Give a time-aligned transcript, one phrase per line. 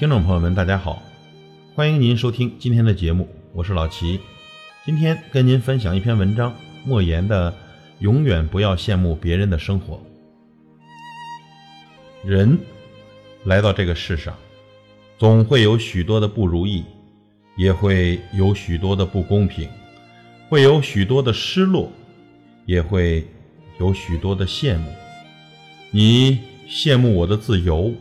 [0.00, 1.02] 听众朋友们，大家好，
[1.74, 4.18] 欢迎您收听今天的节目，我是老齐。
[4.82, 6.56] 今天跟您分享一篇文章，
[6.86, 7.52] 莫言的
[7.98, 10.02] 《永远不要羡慕别人的生活》。
[12.26, 12.58] 人
[13.44, 14.34] 来到这个世上，
[15.18, 16.82] 总会有许多的不如意，
[17.58, 19.68] 也会有许多的不公平，
[20.48, 21.92] 会有许多的失落，
[22.64, 23.28] 也会
[23.78, 24.90] 有许多的羡慕。
[25.90, 27.92] 你羡慕我的自由。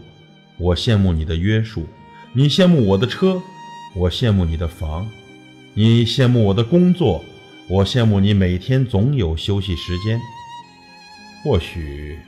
[0.60, 1.88] 我羡慕你的约束，
[2.34, 3.42] 你羡慕我的车，
[3.96, 5.06] 我羡慕你的房；
[5.74, 7.24] 你羡慕我的工作，
[7.70, 10.20] 我羡慕你每天总有休息时间。
[11.42, 12.20] 或许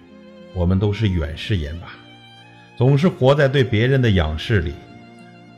[0.54, 1.94] 我们都是远视眼吧，
[2.78, 4.72] 总是活在对别人的仰视里；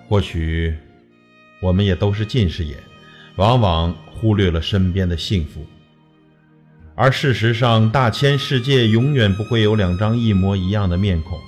[0.09, 0.75] 或许
[1.61, 2.75] 我们也都是近视眼，
[3.35, 5.63] 往往忽略了身边的幸福。
[6.95, 11.39] 而事实上，大千世界永远不会有两张一模一样的面孔。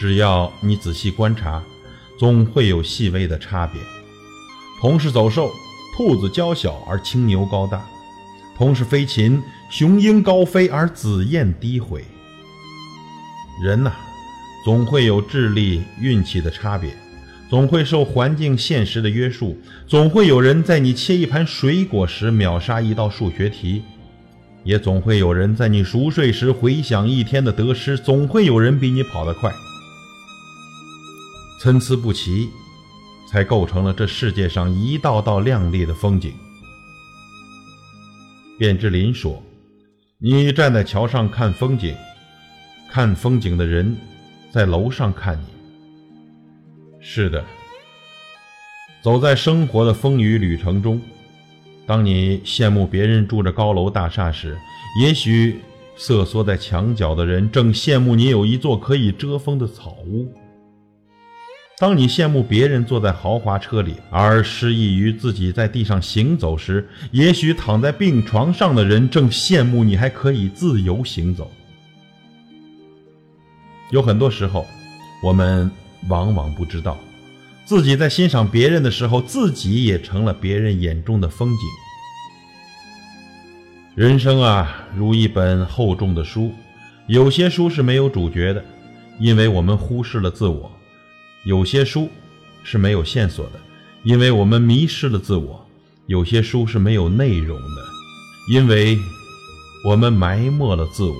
[0.00, 1.62] 只要你仔细观察，
[2.18, 3.78] 总会有细微的差别。
[4.80, 5.50] 同是走兽，
[5.94, 7.80] 兔子娇小而青牛高大；
[8.56, 12.02] 同是飞禽，雄鹰高飞而紫燕低回。
[13.62, 13.92] 人呐，
[14.64, 16.96] 总会有智力、运气的差别，
[17.50, 23.82] 总会受环境、现实的约束，总会有人在你切一盘水果时秒杀一道数学题，
[24.64, 29.52] 也总会有人在你熟睡时回想一天的得失，总会有人比你跑得快。
[31.62, 32.48] 参差不齐，
[33.28, 36.32] 才构成了这世界上一道道亮丽的风景。
[38.58, 39.42] 卞之琳说
[40.16, 41.94] ：“你站在桥上看风景，
[42.90, 43.94] 看风景的人
[44.50, 45.46] 在楼上看你。”
[46.98, 47.44] 是的，
[49.02, 50.98] 走在生活的风雨旅程中，
[51.86, 54.56] 当你羡慕别人住着高楼大厦时，
[55.02, 55.60] 也许
[55.94, 60.34] 瑟缩在墙角的人正羡慕你有一座可以遮风的草屋。
[61.80, 71.50] 当你羡慕别人坐在豪华车里，而失意于自己在地上行走时，也许躺在病床上的人正羡慕你还可以自由行走。
[73.90, 74.66] 有很多时候，
[75.22, 75.70] 我们
[76.10, 76.98] 往往不知道，
[77.64, 81.58] 自己在欣赏别人的时候，自己也成了别人眼中的风景。
[83.94, 86.52] 人生啊，如一本厚重的书，
[87.06, 88.62] 有些书是没有主角的，
[89.18, 90.70] 因为我们忽视了自我。
[91.44, 92.10] 有些书
[92.62, 93.52] 是没有线索的，
[94.02, 95.66] 因为我们迷失了自我；
[96.06, 97.82] 有些书是没有内容的，
[98.52, 98.98] 因为
[99.86, 101.16] 我们埋没了自我。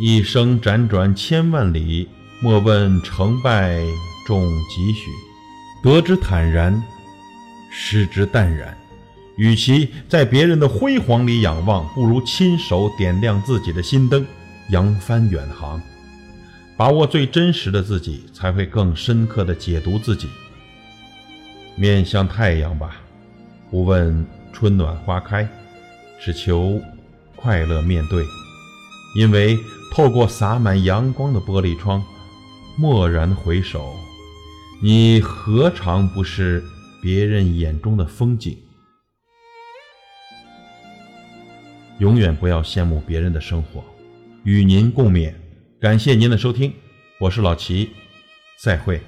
[0.00, 2.08] 一生辗转千万里，
[2.40, 3.80] 莫问成败
[4.26, 5.10] 重几许。
[5.80, 6.82] 得之坦然，
[7.70, 8.76] 失之淡然。
[9.36, 14.26] 与其在别人的辉煌里仰望，不如亲手点亮自己的心灯，
[14.70, 15.80] 扬帆远航。
[16.78, 20.28] 把握最真实的自己，才会更深刻的解读自己。
[21.74, 23.02] 面向太阳吧，
[23.68, 25.48] 不问春暖花开，
[26.20, 26.80] 只求
[27.34, 28.24] 快乐面对。
[29.16, 29.58] 因为
[29.92, 32.00] 透过洒满阳光的玻璃窗，
[32.78, 33.92] 蓦然回首，
[34.80, 36.62] 你何尝不是
[37.02, 38.56] 别人眼中的风景？
[41.98, 43.82] 永远不要羡慕别人的生活，
[44.44, 45.34] 与您共勉。
[45.80, 46.74] 感谢您的收听，
[47.20, 47.90] 我是老齐，
[48.56, 49.00] 再会。